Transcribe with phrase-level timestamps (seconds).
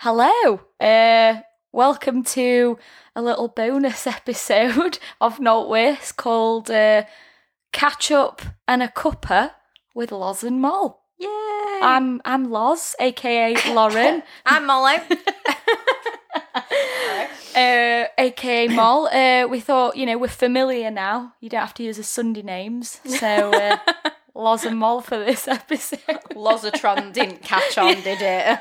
[0.00, 0.60] Hello.
[0.78, 1.40] Uh,
[1.72, 2.78] welcome to
[3.14, 7.04] a little bonus episode of Not Waste called uh,
[7.72, 9.52] Catch Up and a Cuppa
[9.94, 11.00] with Loz and Moll.
[11.18, 11.28] Yay!
[11.82, 14.96] I'm I'm Loz, aka Lauren, I'm Molly.
[17.56, 19.06] uh, aka Moll.
[19.06, 21.32] Uh, we thought, you know, we're familiar now.
[21.40, 23.00] You don't have to use the Sunday names.
[23.06, 23.78] So uh,
[24.34, 26.20] Loz and Moll for this episode.
[26.34, 28.60] Lozatron didn't catch on, did it?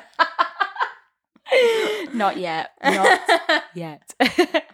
[2.14, 2.72] Not yet.
[2.84, 4.14] Not yet.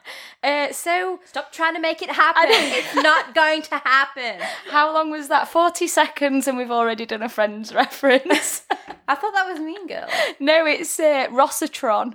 [0.44, 2.44] uh, so Stop trying to make it happen.
[2.48, 4.40] It's not going to happen.
[4.70, 5.48] How long was that?
[5.50, 8.64] 40 seconds, and we've already done a friend's reference.
[9.08, 10.08] I thought that was Mean Girl.
[10.40, 12.14] no, it's uh, Rossitron.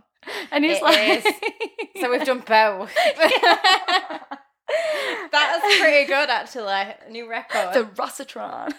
[0.50, 1.24] And it's It like.
[1.26, 2.00] is.
[2.00, 2.92] So we've done both.
[5.32, 6.94] That's pretty good, actually.
[7.10, 7.74] New record.
[7.74, 8.72] the Rossitron.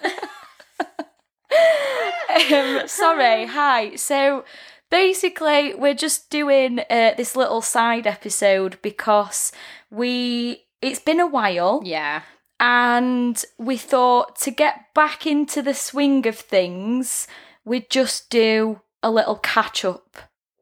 [1.51, 3.95] um, sorry, hi.
[3.95, 4.43] So
[4.89, 9.51] basically, we're just doing uh, this little side episode because
[9.89, 10.65] we.
[10.81, 11.81] It's been a while.
[11.83, 12.21] yeah.
[12.59, 17.27] and we thought to get back into the swing of things,
[17.65, 20.17] we'd just do a little catch up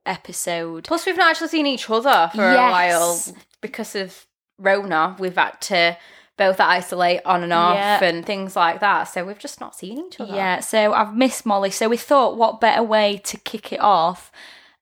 [0.05, 0.85] episode.
[0.85, 3.21] Plus, we've not actually seen each other for a while
[3.61, 4.25] because of
[4.57, 5.15] Rona.
[5.19, 5.97] We've had to
[6.37, 8.03] both isolate on and off Yeah.
[8.03, 9.03] and things like that.
[9.05, 10.35] So we've just not seen each other.
[10.35, 11.71] Yeah, so I've missed Molly.
[11.71, 14.31] So we thought, what better way to kick it off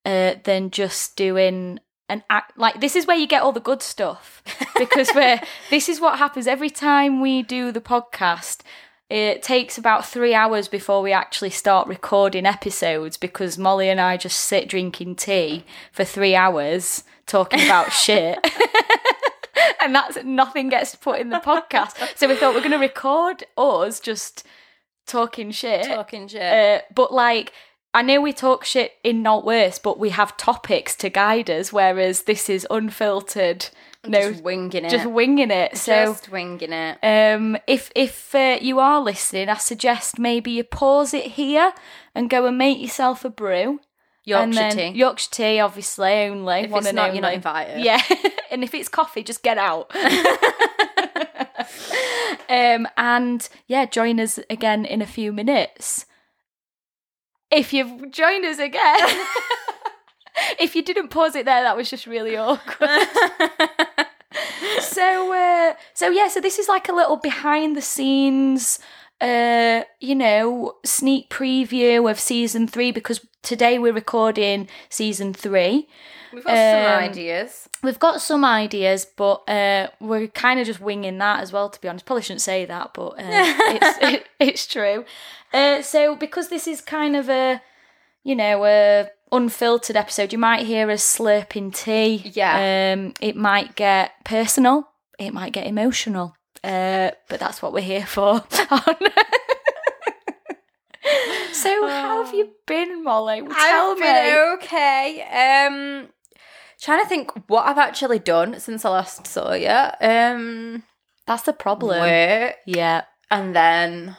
[0.06, 2.58] uh, than just doing an act?
[2.58, 4.42] Like this is where you get all the good stuff
[4.78, 8.62] because we're this is what happens every time we do the podcast.
[9.09, 14.18] It takes about three hours before we actually start recording episodes because Molly and I
[14.18, 18.40] just sit drinking tea for three hours talking about shit.
[19.81, 22.17] and that's nothing gets put in the podcast.
[22.17, 24.45] So we thought we're going to record us just
[25.08, 25.86] talking shit.
[25.86, 26.42] Talking shit.
[26.42, 27.53] Uh, but like,
[27.94, 31.72] I know we talk shit in not worse, but we have topics to guide us,
[31.72, 33.67] whereas this is unfiltered.
[34.06, 34.89] No, just winging it.
[34.89, 35.78] just winging it.
[35.78, 36.97] So, Just winging it.
[37.03, 41.72] um, if if uh, you are listening, I suggest maybe you pause it here
[42.13, 43.79] and go and make yourself a brew.
[44.25, 44.97] Yorkshire and then, tea.
[44.97, 46.61] Yorkshire tea, obviously, only.
[46.61, 47.84] If it's not, you're not invited.
[47.84, 48.01] Yeah,
[48.51, 49.94] and if it's coffee, just get out.
[52.50, 56.06] um, and yeah, join us again in a few minutes.
[57.51, 59.00] If you've joined us again,
[60.59, 63.07] if you didn't pause it there, that was just really awkward.
[64.79, 68.79] so, uh, so yeah, so this is like a little behind the scenes,
[69.22, 75.88] uh, you know, sneak preview of season three because today we're recording season three.
[76.34, 77.69] We've got some Um, ideas.
[77.84, 81.69] We've got some ideas, but uh, we're kind of just winging that as well.
[81.69, 85.06] To be honest, probably shouldn't say that, but uh, it's it, it's true.
[85.53, 87.62] Uh, so because this is kind of a,
[88.23, 92.31] you know, a unfiltered episode, you might hear us slurping tea.
[92.34, 92.94] Yeah.
[92.96, 94.90] Um, it might get personal.
[95.19, 96.35] It might get emotional.
[96.63, 98.44] Uh, but that's what we're here for.
[101.51, 103.41] so how have you been, Molly?
[103.41, 104.03] Tell I've me.
[104.03, 105.68] been okay.
[105.68, 106.07] Um,
[106.81, 109.68] trying to think what I've actually done since I last saw you.
[110.07, 110.84] Um,
[111.28, 112.00] That's the problem.
[112.00, 113.03] work, Yeah.
[113.29, 114.16] and then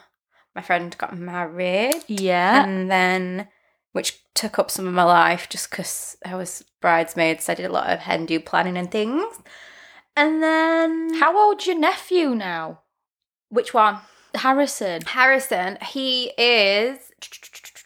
[0.55, 2.63] my friend got married, Yeah.
[2.63, 3.47] and then
[3.91, 7.65] which took up some of my life just because I was bridesmaid, so I did
[7.65, 9.23] a lot of hen do planning and things.
[10.15, 12.79] And then How old's your nephew now?
[13.49, 13.99] which one?
[14.33, 15.01] Harrison.
[15.03, 15.77] Harrison.
[15.81, 16.99] He is,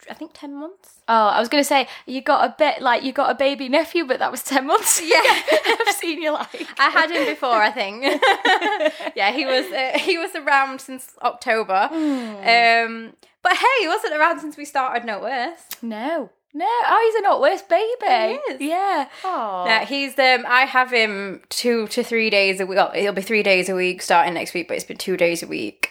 [0.10, 0.96] I think, ten months.
[1.08, 4.06] Oh, I was gonna say you got a bit like you got a baby nephew,
[4.06, 5.00] but that was ten months.
[5.04, 5.22] Yeah.
[5.88, 6.68] I've seen you like.
[6.80, 8.02] I had him before, I think.
[9.16, 11.88] yeah, he was uh, he was around since October.
[11.92, 13.14] Um,
[13.44, 15.62] but hey, he wasn't around since we started No Worse.
[15.84, 16.66] No, no.
[16.68, 18.40] Oh, he's a not worse baby.
[18.48, 18.62] He is.
[18.62, 19.08] Yeah.
[19.24, 19.66] Oh.
[19.66, 20.46] Yeah, he's um.
[20.48, 22.76] I have him two to three days a week.
[22.78, 25.44] Well, it'll be three days a week starting next week, but it's been two days
[25.44, 25.90] a week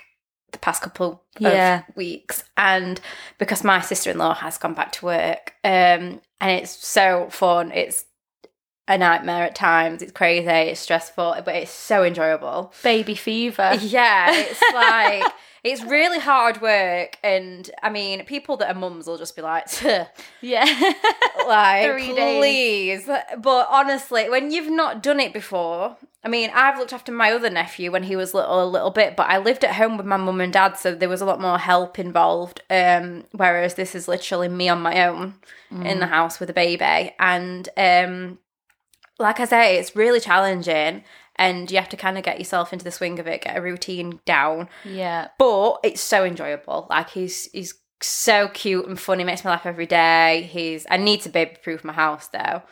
[0.53, 1.83] the past couple Yeah.
[1.89, 2.43] of weeks.
[2.57, 3.01] And
[3.39, 7.71] because my sister in law has gone back to work, um, and it's so fun.
[7.73, 8.07] It's
[8.89, 10.01] a nightmare at times.
[10.01, 10.49] It's crazy.
[10.49, 12.73] It's stressful, but it's so enjoyable.
[12.83, 13.75] baby fever.
[13.81, 15.31] Yeah, it's like
[15.73, 19.67] it's really hard work, and I mean, people that are mums will just be like,
[20.41, 20.65] Yeah.
[21.47, 23.05] like, Three days.
[23.05, 23.11] please.
[23.39, 27.51] But honestly, when you've not done it before, I mean, I've looked after my other
[27.51, 30.17] nephew when he was little a little bit, but I lived at home with my
[30.17, 32.61] mum and dad, so there was a lot more help involved.
[32.71, 35.35] Um, whereas this is literally me on my own
[35.71, 38.39] in the house with a baby, and um,
[39.19, 41.05] like I say, it's really challenging.
[41.39, 43.63] And you have to kind of get yourself into the swing of it, get a
[43.63, 44.69] routine down.
[44.85, 45.29] yeah.
[45.39, 46.87] But it's so enjoyable.
[46.91, 50.49] Like he's he's so cute and funny, makes me laugh every day.
[50.51, 52.63] He's I need to baby proof my house though.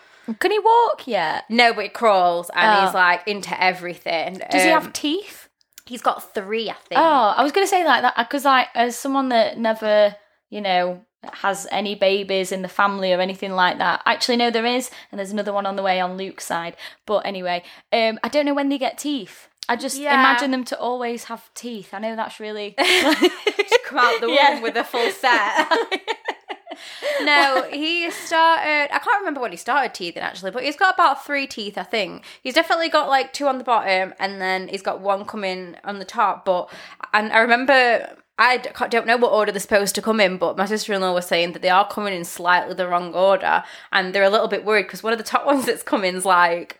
[0.41, 1.45] Can he walk yet?
[1.49, 2.85] No, but he crawls and Oh.
[2.85, 4.41] he's like into everything.
[4.51, 5.49] Does he Um, have teeth?
[5.85, 6.99] He's got three, I think.
[7.01, 10.17] Oh, I was going to say like that because, like, as someone that never,
[10.51, 14.03] you know, has any babies in the family or anything like that.
[14.07, 16.77] Actually, no, there is, and there's another one on the way on Luke's side.
[17.07, 19.49] But anyway, um, I don't know when they get teeth.
[19.69, 20.15] I just Yeah.
[20.15, 21.93] imagine them to always have teeth.
[21.93, 22.75] I know that's really.
[22.79, 24.61] Just come out the Yeah.
[24.61, 25.69] with a full set.
[27.23, 28.95] no, he started.
[28.95, 31.83] I can't remember when he started teething actually, but he's got about three teeth, I
[31.83, 32.25] think.
[32.43, 35.99] He's definitely got like two on the bottom, and then he's got one coming on
[35.99, 36.45] the top.
[36.45, 36.71] But
[37.13, 38.17] and I remember.
[38.39, 41.15] I don't know what order they're supposed to come in, but my sister in law
[41.15, 44.49] was saying that they are coming in slightly the wrong order, and they're a little
[44.49, 46.79] bit worried because one of the top ones that's coming's like,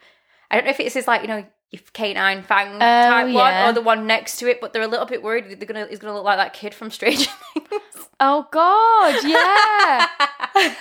[0.51, 1.45] I don't know if it's his like you know
[1.93, 3.69] canine fang oh, type one Oh, yeah.
[3.69, 5.87] or the one next to it, but they're a little bit worried that they're gonna
[5.89, 8.09] he's gonna look like that kid from Stranger Things.
[8.21, 10.07] oh God, yeah.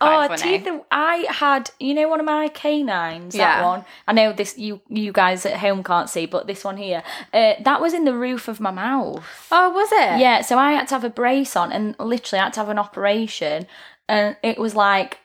[0.00, 0.42] Quite oh, funny.
[0.58, 0.64] teeth!
[0.64, 3.34] that I had, you know, one of my canines.
[3.34, 3.66] That Yeah.
[3.66, 3.84] one.
[4.08, 4.56] I know this.
[4.56, 7.02] You, you guys at home can't see, but this one here,
[7.34, 9.24] uh, that was in the roof of my mouth.
[9.52, 10.18] Oh, was it?
[10.20, 12.68] Yeah, so I had to have a brace on, and literally I had to have
[12.70, 13.66] an operation,
[14.08, 15.18] and it was like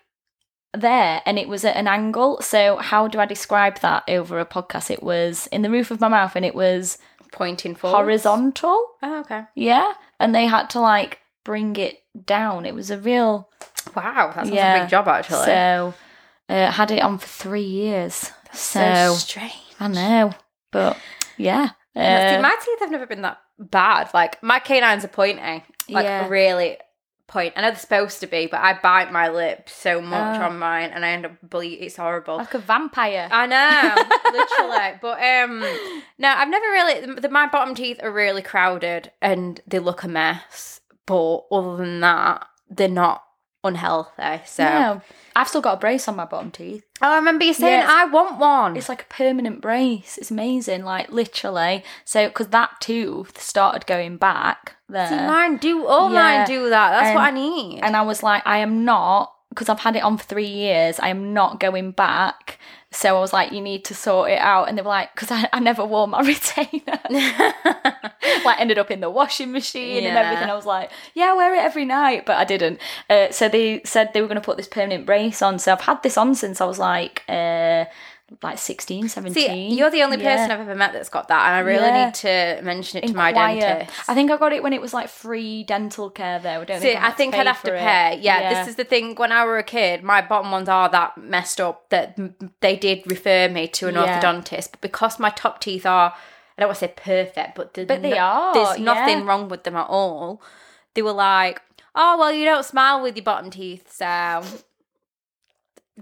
[0.73, 2.41] there, and it was at an angle.
[2.41, 4.91] So how do I describe that over a podcast?
[4.91, 6.97] It was in the roof of my mouth, and it was
[7.31, 7.95] Pointing forward.
[7.97, 8.85] horizontal.
[9.01, 9.43] Oh, okay.
[9.55, 12.65] Yeah, and they had to like bring it down.
[12.65, 13.49] It was a real
[13.95, 14.75] Wow, that sounds Yeah.
[14.75, 15.45] a big job actually.
[15.45, 15.93] So
[16.49, 18.31] uh, had it on for three years.
[18.51, 19.53] so, So, strange.
[19.79, 20.31] I know,
[20.71, 20.97] but
[21.37, 21.69] yeah.
[21.95, 24.09] Yeah, See, Uh, my teeth have never been that bad.
[24.13, 26.27] Like my canines are pointy, like Yeah.
[26.27, 26.77] really
[27.27, 27.53] point.
[27.57, 30.43] I know they're supposed to be, but I bite my lip so much Oh.
[30.45, 31.77] on mine, and I end up bleed.
[31.81, 32.37] It's horrible.
[32.37, 33.27] like a vampire.
[33.31, 33.95] I know,
[34.31, 34.99] literally.
[35.01, 35.59] But um,
[36.19, 37.15] no, I've never really.
[37.19, 40.81] The, my bottom teeth are really crowded, and they look a mess.
[41.07, 43.23] But other than that, they're not
[43.65, 44.41] unhealthy.
[44.45, 45.01] So, No,
[45.35, 46.83] I've still got a brace on my bottom teeth.
[47.01, 47.89] oh, I remember you saying Yes.
[47.91, 48.77] I want one.
[48.77, 50.17] It's like a permanent brace.
[50.17, 51.83] It's amazing, like literally.
[52.05, 55.85] So, because that tooth started going back there, See, mine do.
[55.85, 56.21] All Yeah.
[56.37, 56.91] mine do that.
[56.91, 57.79] That's what I need.
[57.83, 60.99] and I was like, I am not because I've had it on for three years.
[60.99, 62.59] I am not going back.
[62.95, 64.69] So I was like, you need to sort it out.
[64.69, 66.99] And they were like, because I, I never wore my retainer.
[68.45, 70.49] like ended up in the washing machine and everything.
[70.49, 72.79] I was like, yeah, I wear it every night, but I didn't.
[73.09, 75.59] Uh, so they said they were going to put this permanent brace on.
[75.59, 77.85] So I've had this on since I was like, uh,
[78.41, 79.33] like 16, 17.
[79.43, 80.35] See, you're the only Yeah.
[80.35, 82.05] person I've ever met that's got that, and I really Yeah.
[82.05, 83.59] need to mention it to my Inquire.
[83.59, 84.09] dentist.
[84.09, 86.61] I think I got it when it was like free dental care though.
[86.61, 88.17] I don't See, think I, I think I'd have to pay.
[88.21, 89.13] Yeah, this is the thing.
[89.15, 92.17] When I were a kid, my bottom ones are that messed up that
[92.61, 94.19] they did refer me to an Yeah.
[94.19, 94.71] orthodontist.
[94.71, 96.13] But because my top teeth are,
[96.57, 99.25] I don't want to say perfect, but, But they no- are, There's nothing yeah.
[99.25, 100.41] wrong with them at all.
[100.95, 101.61] They were like,
[101.93, 104.41] "Oh well, you don't smile with your bottom teeth, so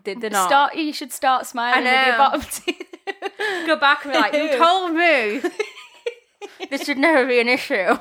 [0.03, 0.75] they- they're not." Start.
[0.75, 2.87] You should start smiling with your bottom teeth.
[3.67, 5.41] Go back and be like, "You told me
[6.69, 7.97] this should never be an issue."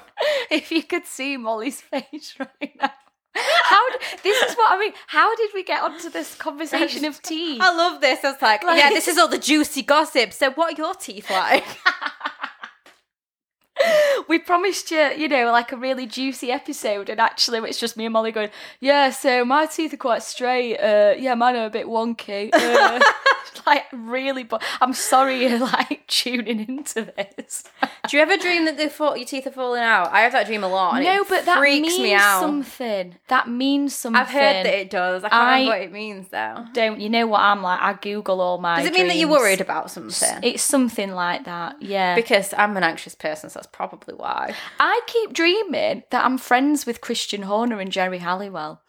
[0.50, 2.92] if you could see Molly's face right now.
[3.34, 4.92] How d- this is what I mean.
[5.06, 7.62] How did we get onto this conversation of teeth?
[7.62, 8.22] I love this.
[8.22, 10.34] I was like, Like- yeah, this is all the juicy gossip.
[10.34, 11.64] So, what are your teeth like?
[14.32, 18.06] We promised you, you know, like a really juicy episode, and actually, it's just me
[18.06, 18.48] and Molly going,
[18.80, 20.78] "Yeah, so my teeth are quite straight.
[20.78, 22.98] Uh, yeah, mine are a bit wonky." Uh,
[23.66, 27.64] like really, but I'm sorry you're like tuning into this.
[28.08, 30.12] Do you ever dream that fall, your teeth are falling out?
[30.12, 30.96] I have that dream a lot.
[30.96, 33.16] And no, but that freaks means me something.
[33.28, 34.20] That means something.
[34.20, 35.24] I've heard that it does.
[35.24, 36.64] I can't I- remember what it means though.
[36.72, 37.80] Don't you know what I'm like?
[37.80, 38.78] I Google all my.
[38.78, 40.38] Does it mean that you're worried about something?
[40.42, 41.80] It's something like that.
[41.80, 42.14] Yeah.
[42.14, 44.54] because I'm an anxious person, so that's probably why.
[44.78, 48.80] I keep dreaming that I'm friends with Christian Horner and Geri Halliwell.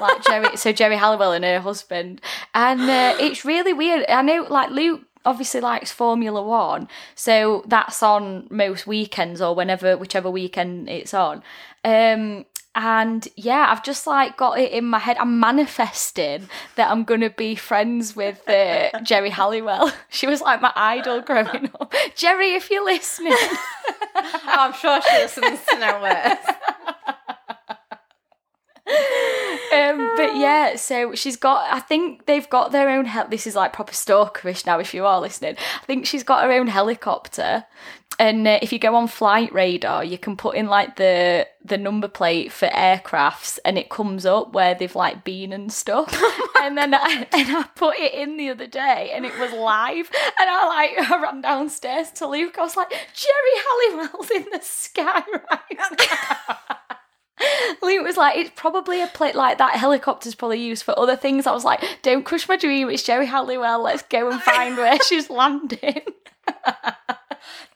[0.00, 2.20] Like Geri, so Geri Halliwell and her husband,
[2.54, 3.99] and uh, it's really weird.
[4.08, 9.96] I know, like Luke obviously likes Formula One, so that's on most weekends or whenever,
[9.96, 11.42] whichever weekend it's on.
[11.84, 15.16] Um, and yeah, I've just like got it in my head.
[15.18, 19.92] I'm manifesting that I'm gonna be friends with uh, Geri Halliwell.
[20.08, 21.92] She was like my idol growing up.
[22.16, 23.36] Geri, if you're listening.
[24.14, 26.56] I'm sure she listens to no worse.
[29.72, 31.72] Um, but yeah, so she's got.
[31.72, 33.06] I think they've got their own.
[33.06, 34.78] Hel- this is like proper stalkerish now.
[34.78, 37.64] If you are listening, I think she's got her own helicopter.
[38.20, 41.78] And uh, if you go on Flight Radar, you can put in like the the
[41.78, 46.14] number plate for aircrafts, and it comes up where they've like been and stuff.
[46.58, 50.10] and then I, and I put it in the other day, and it was live.
[50.38, 52.58] And I like I ran downstairs to Luke.
[52.58, 55.88] I was like, Geri Halliwell's in the sky right now.
[57.90, 61.46] Luke was like, it's probably a plate like that helicopter's probably used for other things.
[61.46, 62.88] I was like, don't crush my dream.
[62.88, 63.82] It's Geri Halliwell.
[63.82, 66.02] Let's go and find where she's landing.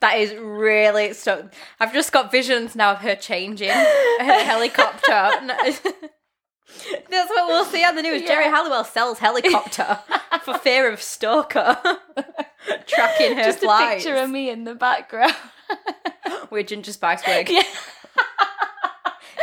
[0.01, 1.55] That is really stuck.
[1.81, 3.85] I've just got visions now of her changing her
[4.45, 5.01] helicopter.
[5.09, 5.81] That's
[7.31, 8.21] what we'll see on the news.
[8.23, 10.01] Geri Halliwell sells helicopter
[10.43, 11.79] for fear of stalker
[12.87, 15.35] tracking her Just a flights picture of me in the background.
[16.51, 17.49] with Ginger Spice wig.
[17.49, 17.63] Yeah.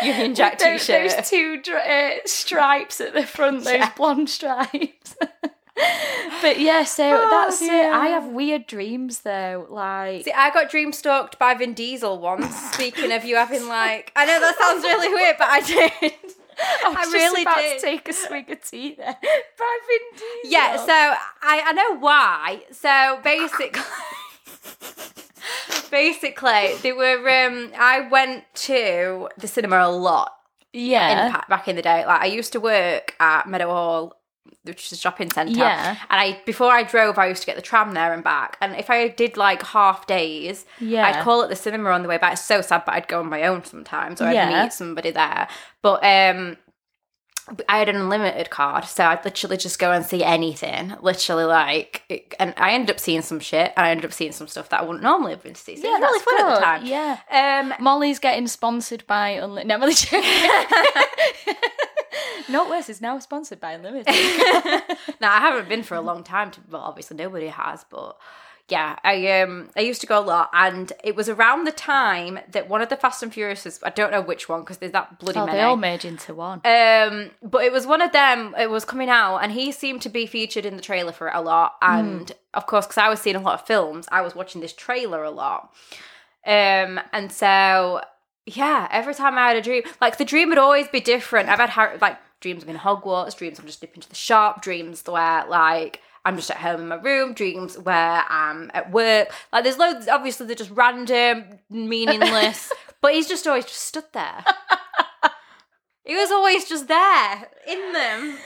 [0.03, 1.12] Union Jack those, t-shirt.
[1.12, 3.91] those two uh, stripes at the front, those Yeah.
[3.96, 5.15] blonde stripes.
[6.41, 7.70] but yeah, so Oh, that's it.
[7.72, 9.67] I have weird dreams though.
[9.70, 12.55] Like, See, I got dream stalked by Vin Diesel once.
[12.74, 15.91] Speaking of you having like, I know that sounds really weird, but I did.
[16.86, 17.79] I was I just really about did.
[17.79, 19.17] to take a swig of tea there.
[19.22, 20.51] By Vin Diesel.
[20.51, 22.62] Yeah, so I, I know why.
[22.72, 23.72] So basically,
[25.89, 27.17] basically they were.
[27.29, 30.31] Um, I went to the cinema a lot
[30.74, 32.05] yeah, in, back in the day.
[32.05, 34.13] Like I used to work at Meadowhall,
[34.63, 35.53] which is a shopping centre.
[35.53, 35.98] Yeah.
[36.10, 38.58] and I before I drove, I used to get the tram there and back.
[38.62, 41.05] And if I did like half days, Yeah.
[41.08, 42.34] I'd call at the cinema on the way back.
[42.34, 45.48] It's so sad, but I'd go on my own sometimes, or I'd meet somebody there.
[45.81, 46.58] But um.
[47.67, 50.93] I had an unlimited card, so I'd literally just go and see anything.
[51.01, 54.31] Literally, like, it- and I ended up seeing some shit, and I ended up seeing
[54.31, 55.75] some stuff that I wouldn't normally have been to see.
[55.75, 56.63] So yeah, it was really that's fun at the good.
[56.63, 56.86] time.
[57.29, 57.60] Yeah.
[57.79, 59.67] Um, Molly's getting sponsored by Unlimited.
[59.67, 61.55] No, I'm.
[62.50, 64.07] Not worse is now sponsored by Unlimited.
[65.21, 66.51] now I haven't been for a long time.
[66.51, 68.17] To, well, obviously nobody has, but
[68.71, 72.39] yeah, I um I used to go a lot, and it was around the time
[72.51, 73.79] that one of the Fast and Furious.
[73.83, 75.57] I don't know which one because there's that bloody oh, many.
[75.57, 76.61] they all merge into one.
[76.63, 78.55] Um, but it was one of them.
[78.57, 81.35] It was coming out, and he seemed to be featured in the trailer for it
[81.35, 81.75] a lot.
[81.81, 84.73] And of course, because I was seeing a lot of films, I was watching this
[84.73, 85.73] trailer a lot.
[86.45, 88.01] Um, and so
[88.45, 91.49] yeah, every time I had a dream, like the dream would always be different.
[91.49, 95.03] I've had like dreams I'm in Hogwarts, dreams I'm just nipping to the shop, dreams
[95.05, 99.33] where like I'm just at home in my room, dreams where I'm at work.
[99.51, 100.07] Like there's loads.
[100.07, 102.71] Obviously, they're just random, meaningless.
[103.01, 104.45] but he's just always just stood there.
[106.03, 108.37] He was always just there in them.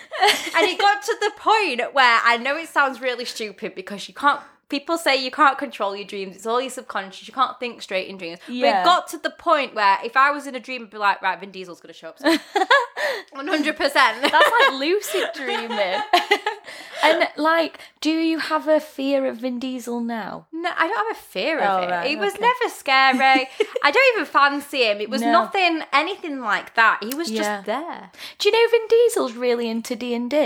[0.55, 4.13] and it got to the point where I know it sounds really stupid because you
[4.13, 7.81] can't people say you can't control your dreams, it's all your subconscious, you can't think
[7.81, 8.39] straight in dreams.
[8.47, 8.81] But Yeah.
[8.81, 11.21] it got to the point where if I was in a dream I'd be like,
[11.21, 12.39] right, Vin Diesel's gonna show up soon.
[13.31, 14.21] One hundred percent.
[14.21, 16.01] That's like lucid dreaming.
[17.03, 20.47] and like, do you have a fear of Vin Diesel now?
[20.51, 21.91] No, I don't have a fear of Oh, it.
[21.91, 22.41] right, he was okay.
[22.41, 23.49] never scary.
[23.83, 25.01] I don't even fancy him.
[25.01, 25.31] It was No.
[25.31, 27.03] nothing, anything like that.
[27.03, 27.41] He was Yeah.
[27.41, 28.11] just there.
[28.39, 30.37] Do you know Vin Diesel's really into D and D?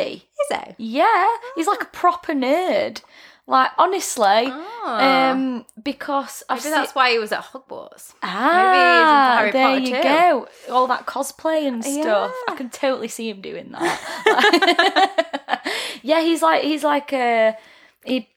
[0.51, 0.97] Is he?
[0.97, 3.01] Yeah, he's like a proper nerd.
[3.49, 5.31] Like honestly, Ah.
[5.31, 8.13] um, because Maybe seen- that's why he was at Hogwarts.
[8.21, 10.03] Ah, Harry there Potter you too.
[10.03, 10.47] go.
[10.71, 12.31] All that cosplay and stuff.
[12.47, 15.65] I can totally see him doing that.
[16.03, 17.57] yeah, he's like he's like a
[18.03, 18.29] he.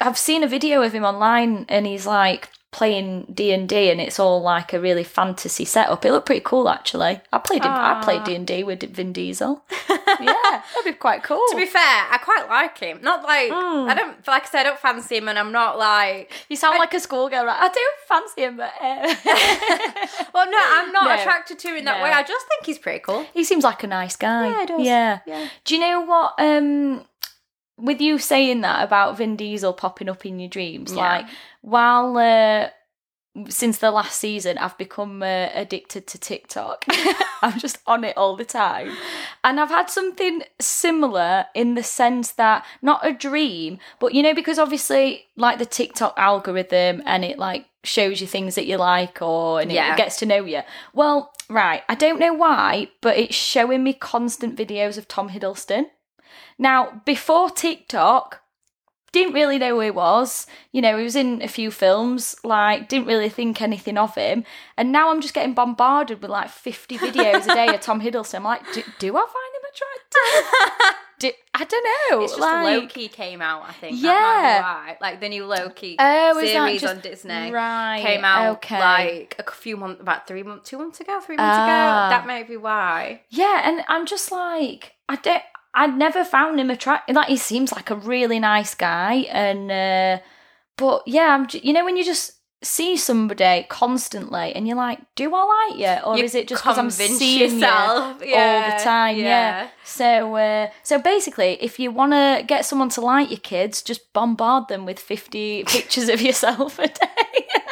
[0.00, 4.00] I've seen a video of him online, and he's like playing D and D, and
[4.00, 6.04] it's all like a really fantasy setup.
[6.04, 7.20] It looked pretty cool, actually.
[7.32, 8.24] I played I played Ah.
[8.24, 9.62] D and D with Vin Diesel.
[9.90, 11.40] yeah, that'd be quite cool.
[11.50, 13.00] To be fair, I quite like him.
[13.02, 13.88] Not like Mm.
[13.90, 16.30] I don't like I said, I don't fancy him, and I'm not like.
[16.50, 17.58] you sound like a schoolgirl, right?
[17.58, 19.14] I do fancy him, but uh...
[20.34, 21.14] Well, no, I'm not No.
[21.20, 22.04] attracted to him in that No.
[22.04, 22.10] way.
[22.12, 23.24] I just think he's pretty cool.
[23.32, 24.48] He seems like a nice guy.
[24.50, 24.76] Yeah.
[24.78, 25.18] Yeah.
[25.26, 25.48] Yeah.
[25.64, 26.34] Do you know what?
[26.38, 27.04] Um,
[27.78, 31.02] with you saying that about Vin Diesel popping up in your dreams, Yeah.
[31.02, 31.26] like
[31.62, 32.70] while uh,
[33.48, 36.84] since the last season, I've become uh, addicted to TikTok.
[37.42, 38.90] I'm just on it all the time,
[39.44, 44.34] and I've had something similar in the sense that not a dream, but you know,
[44.34, 49.22] because obviously, like the TikTok algorithm, and it like shows you things that you like
[49.22, 49.92] or and Yeah.
[49.94, 50.62] it gets to know you.
[50.92, 55.86] Well, right, I don't know why, but it's showing me constant videos of Tom Hiddleston.
[56.58, 58.40] Now, before TikTok,
[59.10, 60.46] didn't really know who he was.
[60.70, 64.44] You know, he was in a few films, like, didn't really think anything of him.
[64.76, 68.34] And now I'm just getting bombarded with like 50 videos a day of Tom Hiddleston.
[68.36, 70.94] I'm like, do, do I find him attractive?
[71.20, 72.22] do, I don't know.
[72.22, 73.96] It's just like, Loki came out, I think.
[73.98, 74.12] Yeah.
[74.12, 74.98] That might be why.
[75.00, 77.50] Like the new Loki Oh, series just- on Disney.
[77.50, 78.78] Right, Came out okay.
[78.78, 81.64] like a few months, about three months, two months ago, three months Ah.
[82.08, 82.10] ago.
[82.10, 83.22] That may be why.
[83.30, 85.42] Yeah, and I'm just like, I don't.
[85.78, 87.14] I'd never found him attractive.
[87.14, 90.22] Like he seems like a really nice guy, and uh,
[90.76, 91.46] but yeah, I'm.
[91.52, 92.32] You know when you just
[92.62, 96.62] see somebody constantly, and you're like, do I like you, or You is it just
[96.62, 98.24] because I'm seeing yourself.
[98.24, 99.16] you all the time?
[99.16, 99.22] Yeah.
[99.24, 99.68] yeah.
[99.84, 104.12] So, uh, so basically, if you want to get someone to like your kids, just
[104.12, 107.46] bombard them with 50 pictures of yourself a day.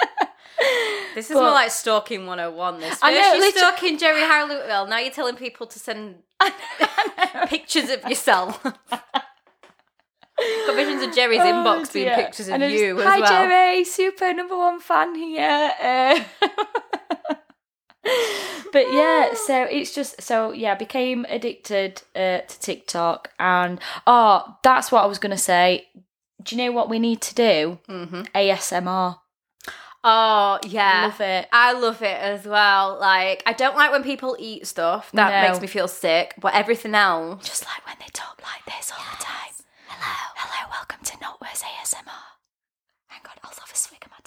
[1.17, 2.79] This is But- more like stalking 101.
[2.79, 2.91] This.
[2.91, 4.87] First I know, you're stalking Geri Halliwell.
[4.87, 6.17] Now you're telling people to send
[7.47, 8.63] pictures of yourself.
[8.63, 8.77] Got
[10.77, 13.49] visions of Geri's Oh, inbox being pictures of you as Hi, well.
[13.49, 15.73] Geri, super number one fan here.
[15.83, 16.21] Uh,
[18.73, 24.59] but yeah, so it's just so yeah, I became addicted uh, to TikTok, and oh,
[24.63, 25.89] that's what I was gonna say.
[26.43, 27.79] Do you know what we need to do?
[27.87, 29.17] hmm ASMR.
[30.09, 31.49] Oh yeah, I Love it.
[31.53, 32.97] I love it as well.
[33.01, 35.11] Like I don't like when people eat stuff.
[35.13, 35.49] That No.
[35.49, 36.33] makes me feel sick.
[36.39, 39.33] But everything else, Just like when they talk like this all the time.
[39.89, 42.39] Hello, hello, welcome to Notware's ASMR.
[43.09, 44.19] Hang on, I'll have a swig of my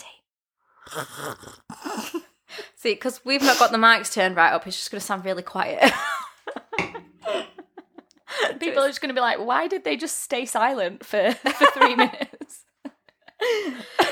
[2.12, 2.20] tea.
[2.76, 5.24] see, because we've not got the mics turned right up, it's just going to sound
[5.24, 5.94] really quiet.
[8.60, 11.66] People are just going to be like, why did they just stay silent for, for
[11.72, 12.66] three minutes?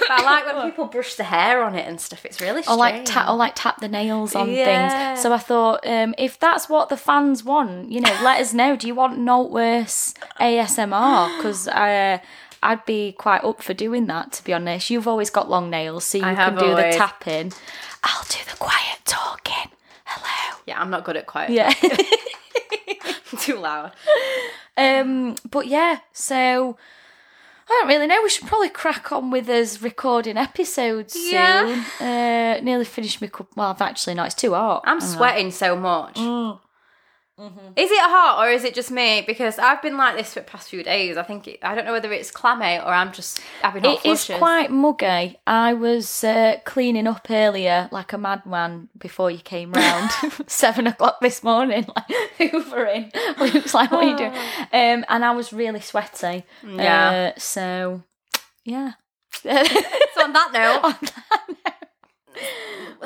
[0.09, 2.25] I like when people brush the hair on it and stuff.
[2.25, 4.89] It's really Or like tap, or like tap the nails on Yeah.
[5.13, 5.21] things.
[5.21, 8.75] So I thought, um, if that's what the fans want, you know, let us know.
[8.75, 11.37] Do you want Noltworth's ASMR?
[11.37, 12.19] Because uh,
[12.63, 14.31] I'd be quite up for doing that.
[14.33, 16.93] To be honest, you've always got long nails, so you I can do always.
[16.93, 17.53] the tapping.
[18.03, 19.71] I'll do the quiet talking.
[20.05, 20.59] Hello.
[20.65, 21.51] yeah, I'm not good at quiet.
[21.51, 21.73] Yeah.
[23.39, 23.91] too loud.
[24.79, 26.77] Um, but yeah, so
[27.69, 28.21] I don't really know.
[28.23, 31.33] We should probably crack on with us recording episodes soon.
[31.33, 31.83] Yeah.
[32.59, 33.47] Uh, nearly finished my cup.
[33.55, 34.27] Well, I've actually not.
[34.27, 34.83] It's too hot.
[34.85, 36.15] I'm sweating so much.
[36.15, 36.59] Mm.
[37.39, 39.21] Is it hot or is it just me?
[39.21, 41.17] Because I've been like this for the past few days.
[41.17, 44.09] I think it, I don't know whether it's clammy or I'm just having hot It
[44.09, 44.39] is flushes.
[44.39, 45.37] quite muggy.
[45.45, 50.09] I was uh, cleaning up earlier like a madman before you came round.
[50.47, 52.07] Seven o'clock this morning, like
[52.39, 53.13] hoovering.
[53.37, 56.43] Luke's like, "What are you doing?" Um, and I was really sweaty.
[56.65, 57.31] Yeah.
[57.35, 58.01] Uh, so,
[58.65, 58.93] yeah.
[59.43, 59.49] So
[60.23, 62.43] on that note, On that note,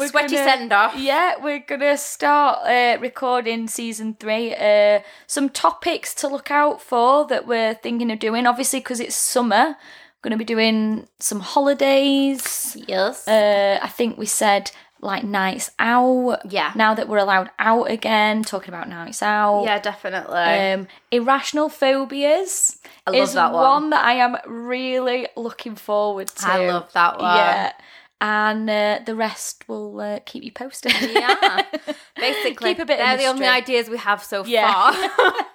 [0.01, 0.95] a sweaty send off.
[0.97, 4.53] Yeah, we're gonna start uh, recording season three.
[4.55, 8.45] Uh, some topics to look out for that we're thinking of doing.
[8.45, 12.77] Obviously, because it's summer, we're gonna be doing some holidays.
[12.87, 13.27] Yes.
[13.27, 16.41] Uh, I think we said like nights out.
[16.49, 16.71] Yeah.
[16.75, 19.63] Now that we're allowed out again, talking about nights out.
[19.63, 20.37] yeah, definitely.
[20.37, 23.89] Um, irrational phobias I love is that one.
[23.89, 26.47] that I am really looking forward to.
[26.47, 27.35] I love that one.
[27.35, 27.73] Yeah,
[28.21, 30.93] and uh, the rest will uh, keep you posted.
[31.01, 31.63] yeah.
[32.15, 34.71] Basically, Keep a bit they're the only ideas we have so Yeah.
[34.71, 35.33] far.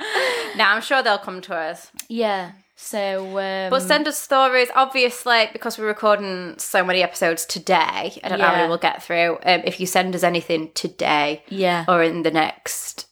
[0.56, 1.90] now I'm sure they'll come to us.
[2.08, 2.52] yeah.
[2.82, 8.18] So, um, But send us stories, obviously, because we're recording so many episodes today.
[8.24, 9.34] I don't know how many we'll get through.
[9.44, 13.06] Um, if you send us anything today yeah, or in the next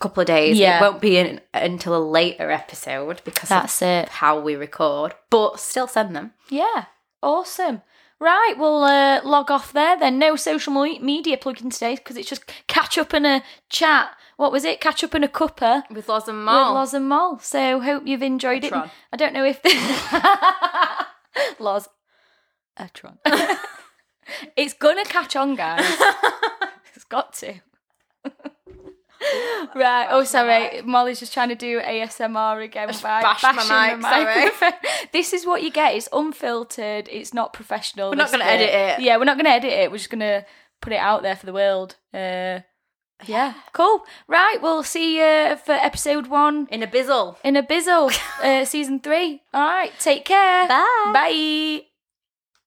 [0.00, 0.78] couple of days, Yeah.
[0.78, 4.08] it won't be in, until a later episode because that's it.
[4.08, 5.14] how we record.
[5.30, 6.32] But still send them.
[6.50, 6.86] Yeah,
[7.24, 7.82] awesome.
[8.20, 10.18] Right, we'll uh, log off there then.
[10.18, 14.16] No social me- media plugging today because it's just catch up and a chat.
[14.36, 14.80] What was it?
[14.80, 15.88] Catch up and a cuppa.
[15.90, 17.38] With Loz and with Loz and Mol.
[17.40, 18.72] So hope you've enjoyed it.
[18.72, 19.60] I don't know if
[21.60, 21.88] Loz
[22.76, 23.18] a Tron.
[24.56, 25.84] it's gonna catch on, guys.
[26.94, 27.54] it's got to.
[29.74, 30.08] right.
[30.10, 30.82] Oh, sorry.
[30.82, 34.72] Molly's just trying to do ASMR again by bashed my mic, sorry.
[35.12, 35.94] this is what you get.
[35.94, 37.08] It's unfiltered.
[37.10, 38.10] It's not professional.
[38.10, 39.02] We're not gonna edit it.
[39.02, 39.90] Yeah, we're not gonna edit it.
[39.90, 40.44] We're just gonna
[40.80, 41.96] put it out there for the world.
[42.12, 42.60] Uh,
[43.26, 44.04] yeah, cool.
[44.28, 47.36] Right, we'll see you for episode one In a bizzle.
[47.44, 49.42] in a bizzle, uh, season three.
[49.54, 50.68] All right, take care.
[50.68, 51.10] Bye.
[51.12, 51.93] Bye.